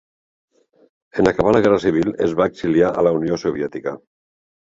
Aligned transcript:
En 1.23 1.29
acabar 1.31 1.51
la 1.57 1.61
guerra 1.65 1.81
civil 1.83 2.09
es 2.27 2.33
va 2.41 2.49
exiliar 2.53 2.89
a 3.01 3.03
la 3.09 3.13
Unió 3.21 3.37
Soviètica. 3.45 3.97